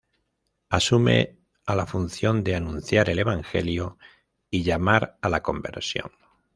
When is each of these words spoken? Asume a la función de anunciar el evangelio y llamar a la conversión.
Asume 0.69 1.37
a 1.67 1.75
la 1.75 1.85
función 1.85 2.43
de 2.43 2.55
anunciar 2.55 3.11
el 3.11 3.19
evangelio 3.19 3.99
y 4.49 4.63
llamar 4.63 5.19
a 5.21 5.29
la 5.29 5.43
conversión. 5.43 6.09